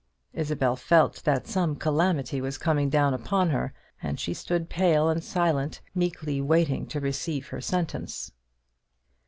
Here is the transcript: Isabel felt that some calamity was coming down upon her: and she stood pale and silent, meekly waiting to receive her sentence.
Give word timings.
Isabel 0.33 0.75
felt 0.75 1.25
that 1.25 1.45
some 1.45 1.75
calamity 1.75 2.41
was 2.41 2.57
coming 2.57 2.89
down 2.89 3.13
upon 3.13 3.51
her: 3.51 3.71
and 4.01 4.19
she 4.19 4.33
stood 4.33 4.67
pale 4.67 5.09
and 5.09 5.23
silent, 5.23 5.79
meekly 5.93 6.41
waiting 6.41 6.87
to 6.87 6.99
receive 6.99 7.49
her 7.49 7.61
sentence. 7.61 8.31